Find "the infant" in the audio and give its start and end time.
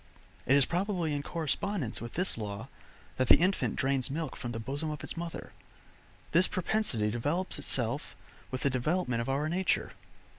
3.27-3.75